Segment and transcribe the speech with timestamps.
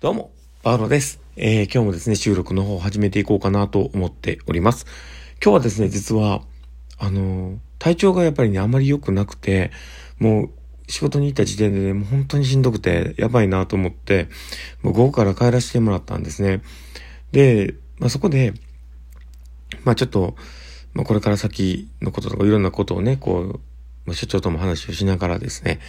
[0.00, 0.30] どうも、
[0.62, 1.20] パウロです。
[1.34, 4.86] えー、今日もですね、収録の方を始めていこうかなと思っております。
[5.42, 6.42] 今日はですね、実は、
[6.98, 9.72] あのー、体調がやっぱりね、あまり良くなくて、
[10.20, 10.50] もう、
[10.86, 14.28] 仕事に行った時点でね、もう本当にしんどくて、やばいなと思って、
[14.82, 16.62] もう午後から帰らせてもらったんですね。
[17.32, 18.54] で、まあ、そこで、
[19.82, 20.36] まあ、ちょっと、
[20.94, 23.60] まあ、これから先のこととかいろんなことをね、こう、
[24.06, 25.80] まあ、所長とも話をしながらですね、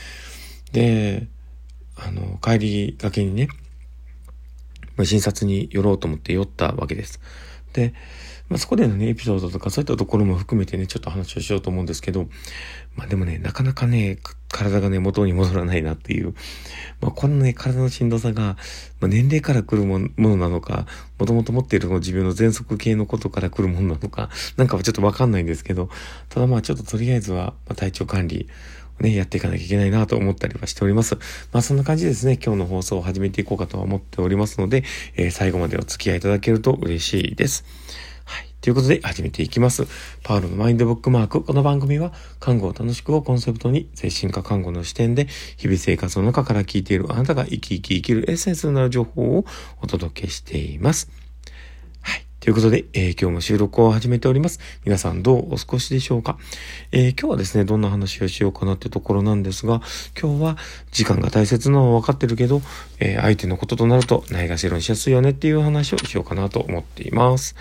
[0.72, 1.28] で、
[1.96, 3.50] あの、帰りがけにね、
[5.00, 7.22] まあ、診察に寄ろうと思って寄ったわけです。
[7.72, 7.94] で、
[8.50, 12.28] まあ、そこでのね、エピソードとかそういったところも含めてね、ちょっと話をしようと思うんですけど、
[12.98, 14.18] まあでもね、なかなかね、
[14.50, 16.34] 体がね、元に戻らないなっていう、
[17.00, 18.58] まあこのね、体のしんどさが、
[19.00, 20.86] まあ、年齢から来るものなのか、
[21.18, 25.90] もともと持っている持病の喘息系のことから来るものなのか、なんかはちょっとわかんないんですけど、
[26.28, 28.50] ただまあちょっととりあえずは、まあ、体調管理、
[29.02, 31.16] ね、やっていかなきゃいけないなと思ったりはしております。
[31.52, 34.84] まあそんな感じですね、今日の放送を始めていこうかとは思っておりますので、
[35.16, 37.66] えー、最後までお付き合いいただけると嬉しいです。
[38.26, 38.48] はい。
[38.62, 39.88] ということで始めていきます。
[40.24, 41.44] パウロのマインドブックマーク。
[41.44, 49.46] この番組は、看護を楽しくをコンセプトに、精神科看護の視点で、日々生活の中から聞いているあなたが生き生き生きるエッセンスのなる情報を
[49.82, 51.29] お届けしています。
[52.40, 54.62] ということで、えー、今日も収録を始めております。
[54.86, 56.38] 皆さんどうお過ごしでしょうか、
[56.94, 59.82] えー、今日はですね、どんな話をしようかなってところなんですが、
[60.20, 60.58] 今日は
[60.92, 62.62] 時間が大切なのはわかってるけど、
[63.00, 67.58] えー、相手のこととなるとないがしろにしやすいよねっていう話をしようかなと思っています。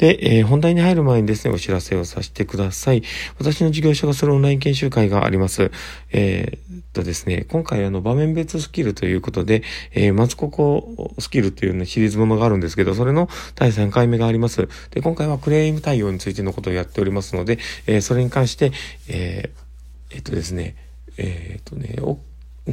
[0.00, 3.02] で、えー、本題に入る前にですね、お知らせをさせてください。
[3.38, 5.70] 私の事業者がするオンライン研修会があります。
[6.10, 14.70] えー、とですね、今回あの場面別スキルということで、えー、マツココスキルというね、シリーズものがあるんですけど、それの第3回目があります。
[14.90, 18.72] で、今回はクレーム対応についてのことをやっておりますので、えー、それに関して、
[19.06, 20.76] えー、えっとですね、
[21.18, 21.96] えっとね、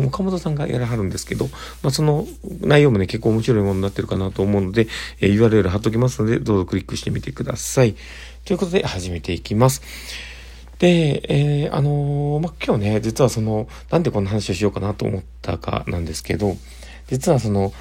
[0.06, 1.46] 岡本さんがやらはるんですけど、
[1.82, 2.26] まあ、その
[2.62, 4.88] 内容もね、結構面白いものになってるかなと思うので、
[5.20, 7.96] えー、URL 貼っときますので、どうぞクリックしてみてください。
[8.46, 9.82] ということで、始めていきます。
[10.80, 16.56] で、えー、あのー、まあ、今日ね、実はその、なんでこんな話をしようかなと思ったかなんですけど、
[17.08, 17.74] 実はその、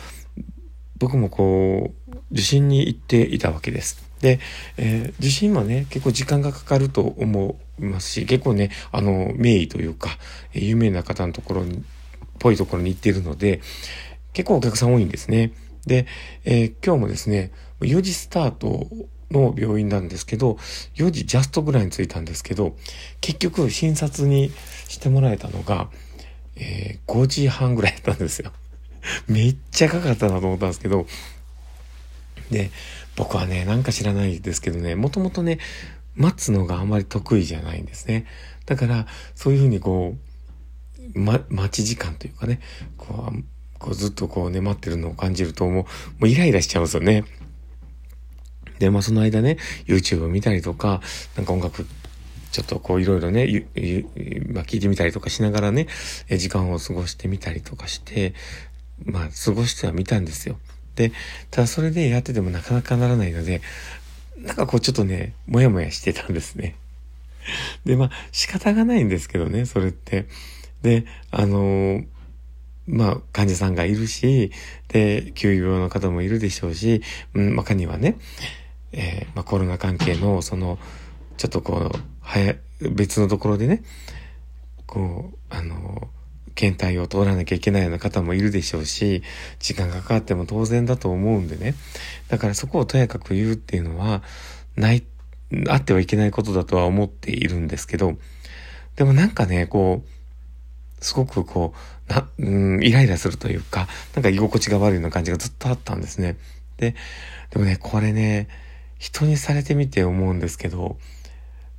[0.98, 4.06] 僕もこう、受診に行っていたわけです。
[4.20, 4.40] で、
[4.78, 10.18] えー、受診もね、結構時間がかかると思いますし、結構ね、あの、名医というか、
[10.54, 11.84] 有名な方のところに
[12.46, 13.60] ぽいところに行っているので、
[14.32, 15.52] 結構お客さん多いんですね。
[15.84, 16.06] で、
[16.44, 18.86] えー、今日もですね、4時スタート
[19.32, 20.52] の病院なんですけど、
[20.94, 22.76] 4時ジャストぐらいに着いたんですけど、
[23.20, 24.52] 結局診察に
[24.88, 25.90] してもらえたのが、
[26.54, 28.52] えー、5時半ぐらいだったんですよ。
[29.26, 31.06] めっちゃかかったなと思ったんですけど、
[32.50, 32.70] で、
[33.16, 35.58] 僕はね、なんか知らないですけどね、もともとね、
[36.14, 38.26] 待つのがあんまり得意じゃないんですね。
[38.66, 40.25] だから、そういうふうにこう、
[41.16, 42.60] ま、待ち時間というかね、
[42.96, 43.44] こう、
[43.78, 45.84] こうずっとこうね、待ってるのを感じるともう、も
[46.22, 47.24] うイライラしちゃうんですよね。
[48.78, 49.56] で、まあその間ね、
[49.86, 51.00] YouTube を見たりとか、
[51.36, 51.86] なんか音楽、
[52.52, 53.66] ちょっとこういろいろね、
[54.52, 55.88] まあ聞いてみたりとかしながらね、
[56.28, 58.34] 時間を過ごしてみたりとかして、
[59.04, 60.58] まあ過ごしてはみたんですよ。
[60.94, 61.12] で、
[61.50, 63.62] ただそれでやっててもなかなかならないので、
[64.38, 66.76] なんかこうちょっとね、もやもやしてたんですね。
[67.84, 70.26] で、まあ仕方がないんですけどね、それって。
[70.86, 72.04] で、あの
[72.86, 74.52] まあ、患者さんがいるし、
[74.86, 77.02] で、休養の方もいるでしょうし、
[77.34, 78.16] うん、中にはね、
[78.92, 80.78] えー、まあ、コロナ関係の、その、
[81.36, 83.82] ちょっとこう、はや、別のところでね、
[84.86, 86.08] こう、あの、
[86.54, 89.24] 検体を通らなきゃいけないような方もいるでしょうし、
[89.58, 91.74] 時間がかかっても当然だと思うんでね。
[92.28, 94.22] だからそこをとやかく言うっていうのは、
[94.76, 95.02] ない、
[95.68, 98.16] あってはいけないことだとは思っているんですけど、
[98.94, 100.15] でもなんかね、こう、
[101.00, 101.74] すごくこ
[102.08, 106.36] う、な、うん、イライラするというか、なんか居心地が悪いような感じがずっとあったんですね。
[106.76, 106.94] で、
[107.50, 108.48] でもね、これね、
[108.98, 110.98] 人にされてみて思うんですけど、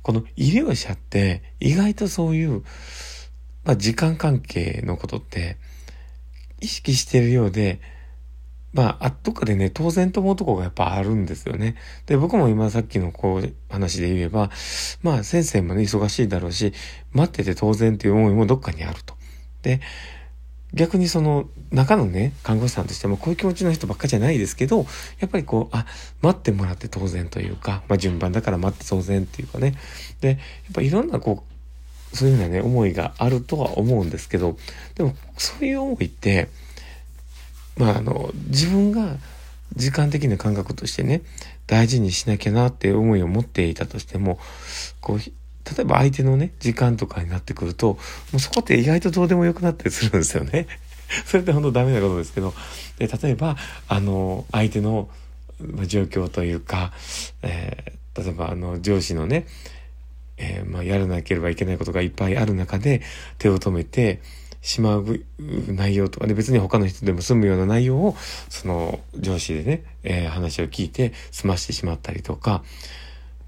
[0.02, 2.62] この医療者って意外とそういう、
[3.64, 5.58] まあ、時間関係のことって
[6.60, 7.80] 意識してるようで、
[8.78, 11.74] まあ、あ、どっかでね、当然と思うとこがやっぱあるんですよね。
[12.06, 14.52] で、僕も今さっきのこう、話で言えば、
[15.02, 16.72] まあ、先生もね、忙しいだろうし、
[17.10, 19.16] 待ってて当然っていう思いもどっかにあると。
[19.62, 19.80] で、
[20.74, 24.86] 逆にその中のね、看護師さんとしてもこういう気持ちの人ばっかじゃないですけど、
[25.18, 25.84] やっぱりこう、あ、
[26.22, 29.74] 待ってもらって当然というか、まあ順番だから待って当然っていうかね。
[30.20, 30.38] で、やっ
[30.72, 31.42] ぱいろんなこ
[32.12, 34.56] う、そういうようなね、思いがあるとは思うんですけど、
[34.94, 36.46] でもそういう思いって、
[37.78, 39.16] まああの、自分が
[39.76, 41.22] 時間的な感覚としてね、
[41.66, 44.38] 大事にしなきゃなっていう思いを持っていたとしても、
[45.00, 47.98] こう、例えば相手のね、時間とかになってくると、も
[48.34, 50.66] うそこって意外とどうでもよくなったりするんですよね。
[51.24, 52.54] それって本当ダメなことですけど、
[52.98, 55.08] で、例えば、あの、相手の
[55.86, 56.92] 状況というか、
[57.42, 59.46] えー、例えばあの、上司のね、
[60.38, 63.02] えー、まあ、やらなければいけないことがいっぱいある中で
[63.38, 64.20] 手を止めて
[64.68, 68.16] しまう内容とかで別に他の人でも済むような内容を
[68.50, 72.62] その上司でね、えー、話を聞いて済ましてしまったりとか、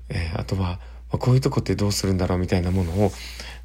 [0.09, 0.79] えー、あとは、ま
[1.13, 3.13] あ、こういうとこってどうするんだろうみたいなものを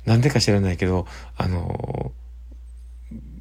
[0.04, 1.08] なんでか知らないけど、
[1.38, 2.12] あの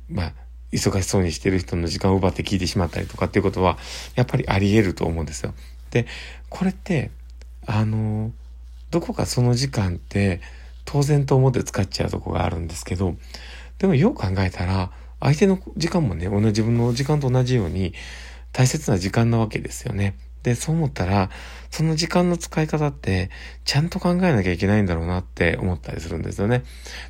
[0.08, 0.32] まあ、
[0.70, 3.78] 忙しそうにしてる人の時間を奪って聞いてしまったりとかっていうことは、
[4.14, 5.54] やっぱりあり得ると思うんですよ。
[5.90, 6.06] で、
[6.48, 7.10] これって、
[7.66, 8.30] あの、
[8.92, 10.40] どこかその時間って
[10.84, 13.16] 当然と思って使っちゃうとこがあるんですけど、
[13.84, 14.90] でもよく考えたら、
[15.20, 17.92] 相手の時間もね、同じ自分の時間と同じように
[18.50, 20.16] 大切な時間なわけですよね。
[20.42, 21.28] で、そう思ったら、
[21.70, 23.28] その時間の使い方って、
[23.66, 26.62] ちゃんと考えなきゃいけないんだろうなって思ったりするんですよね。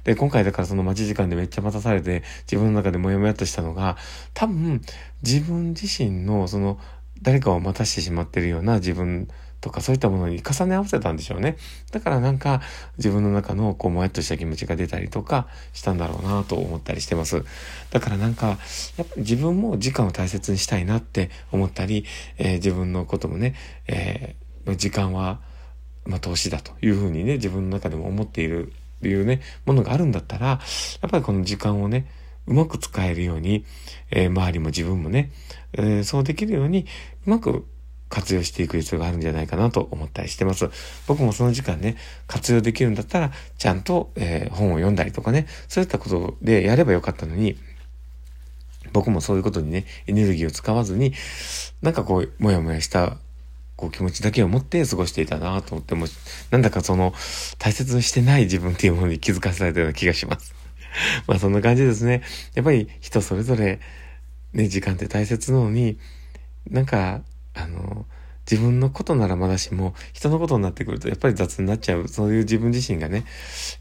[0.03, 3.97] で、今回だからその待ち時間でめっちゃ待たされて、自分の中でモヤモヤっとしたのが、
[4.33, 4.83] 多分、
[5.23, 6.81] 自分自身のその、
[7.23, 9.29] 誰かを待たしてしまってるような自分
[9.65, 11.57] とかそういったものに重ね合わせたんでしょうね。
[11.91, 12.61] だからなんか
[12.99, 17.45] 自分の中のこうもやっとした気持ちが出たりとかしたんだろうなと思ったりしてます。
[17.91, 18.59] だからなんか
[18.99, 22.05] やっぱ自分も時間を大切にしたいなって思ったり、
[22.37, 23.55] えー、自分のこともね、
[23.89, 25.41] えー、時間は
[26.05, 30.59] まあ投資だというふうにね自分の中でも思っているっていうねものがあるんだったらや
[31.07, 32.07] っぱりこの時間をね
[32.47, 33.65] うまく使えるように、
[34.11, 35.33] えー、周りも自分もね、
[35.73, 36.85] えー、そうできるように
[37.27, 37.67] うまく
[38.09, 40.71] 活用していく必要があるんじゃないかなと思ったりしてます。
[41.07, 41.97] 僕もその時間ね、
[42.27, 47.57] 活用できるんだったら、ちゃんと、えー、本を読んだりとかね、そういったことでやればよかったのに、
[48.93, 51.15] 僕もそういうことにね、エネルギーを使わずに、
[51.83, 53.17] なんかこう、もやもやした
[53.77, 56.07] こう気持ちだけを持って過ごしていたなと思っても、
[56.51, 57.13] なんだかその
[57.59, 60.55] 大切にしてない自分っていうものに気づかされたような気がします。
[61.27, 62.23] まあそんな感じですね。
[62.55, 63.81] やっぱり人それぞれ
[64.53, 65.99] ね、時間って大切なのに、
[66.71, 67.23] なんか
[67.55, 68.07] あの、
[68.51, 73.25] 自分のことならまだしも、人のことになってくるとやっぱり雑になっちゃう、そういう自分自身がね、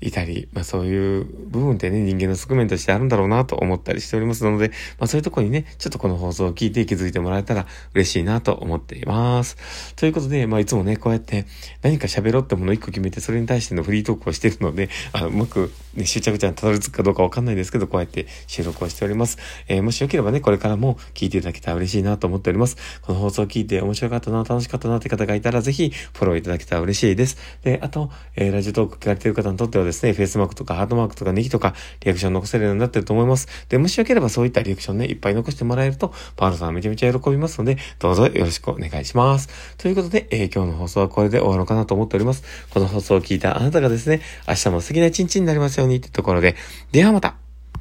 [0.02, 4.70] いたり、まあそういう部分ってね、人間の側面としてあるんだろうなと思ったりしておりますので、
[5.00, 9.58] まあそういうとこにね、ちょっとこの放送を聞いて気づいてもらえたら嬉しいなと思っています。
[9.96, 11.46] ということで、まあいつもね、こうやって
[11.82, 19.38] 何か喋ろうってものを一個決めて、それに対してのフリートークをしてるので、あうまく、ね、終着地にたどり着くかどうかわかんないですけど、こうやって収録をしております。
[19.68, 22.78] えー、もしよければね、これからも聞いていただけたら嬉しいなと思っております。
[23.02, 27.38] この放送を聞いて面白かったなと、楽しかったなって方がいたら、ぜひフォローいただけたら嬉しいです。
[27.64, 33.48] で、あと、えー、ラジオトーク聞かれてる方にとってはですね、フェイスマークとかハートマークとかネギとか、リアクション残せるようになってると思います。
[33.70, 39.50] で、もしよければそういったリアクションね、いっぱい残してもらえると、パウロさんめちゃめちゃ喜びますので、どうぞよろしくお願いします。
[39.78, 42.44] ということで、えー、今日の放送はこれで終わろうかなと思っております。
[42.74, 46.56] この放送を聞いたあなたがですね、明日も素敵な一日になりますようにってところで、
[46.92, 47.43] ではまた